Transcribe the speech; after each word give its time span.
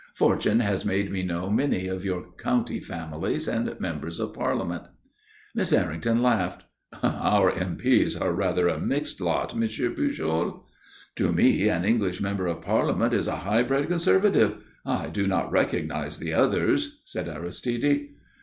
"Fortune 0.15 0.61
has 0.61 0.83
made 0.83 1.11
me 1.11 1.21
know 1.21 1.47
many 1.51 1.85
of 1.85 2.03
your 2.03 2.31
county 2.39 2.79
families 2.79 3.47
and 3.47 3.79
members 3.79 4.19
of 4.19 4.33
Parliament." 4.33 4.85
Miss 5.53 5.71
Errington 5.71 6.23
laughed. 6.23 6.63
"Our 7.03 7.51
M. 7.51 7.75
P.'s 7.75 8.17
are 8.17 8.33
rather 8.33 8.67
a 8.67 8.79
mixed 8.79 9.21
lot, 9.21 9.55
Monsieur 9.55 9.91
Pujol." 9.91 10.65
"To 11.17 11.31
me 11.31 11.69
an 11.69 11.85
English 11.85 12.19
Member 12.19 12.47
of 12.47 12.63
Parliament 12.63 13.13
is 13.13 13.27
a 13.27 13.35
high 13.45 13.61
bred 13.61 13.87
conservative. 13.89 14.63
I 14.87 15.09
do 15.09 15.27
not 15.27 15.51
recognize 15.51 16.17
the 16.17 16.33
others," 16.33 17.01
said 17.05 17.29
Aristide. 17.29 18.07